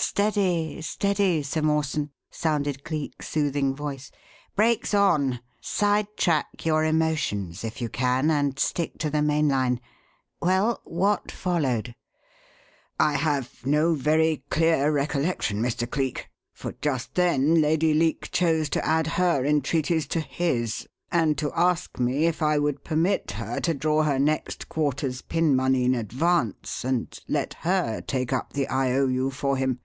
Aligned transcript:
"Steady, 0.00 0.80
steady, 0.80 1.42
Sir 1.42 1.60
Mawson!" 1.62 2.10
sounded 2.30 2.84
Cleek's 2.84 3.28
soothing 3.28 3.74
voice. 3.74 4.12
"Brakes 4.54 4.94
on! 4.94 5.40
Sidetrack 5.60 6.64
your 6.64 6.84
emotions 6.84 7.64
if 7.64 7.80
you 7.80 7.88
can 7.88 8.30
and 8.30 8.58
stick 8.60 8.98
to 8.98 9.10
the 9.10 9.18
mainline! 9.22 9.78
Well, 10.40 10.80
what 10.84 11.30
followed?" 11.32 11.96
"I 13.00 13.14
have 13.14 13.66
no 13.66 13.94
very 13.94 14.44
clear 14.50 14.90
recollection, 14.92 15.60
Mr. 15.60 15.88
Cleek, 15.88 16.28
for 16.52 16.74
just 16.80 17.14
then 17.16 17.60
Lady 17.60 17.92
Leake 17.92 18.30
chose 18.30 18.68
to 18.70 18.86
add 18.86 19.08
her 19.18 19.44
entreaties 19.44 20.06
to 20.08 20.20
his, 20.20 20.86
and 21.10 21.36
to 21.38 21.50
ask 21.54 21.98
me 21.98 22.26
if 22.26 22.40
I 22.40 22.56
would 22.58 22.84
permit 22.84 23.32
her 23.32 23.58
to 23.60 23.74
draw 23.74 24.04
her 24.04 24.18
next 24.20 24.68
quarter's 24.68 25.22
pin 25.22 25.56
money 25.56 25.84
in 25.84 25.94
advance 25.96 26.84
and 26.84 27.18
let 27.26 27.54
her 27.62 28.00
take 28.00 28.32
up 28.32 28.52
the 28.52 28.68
I. 28.68 28.92
O. 28.92 29.06
U. 29.08 29.30
for 29.32 29.56
him. 29.56 29.80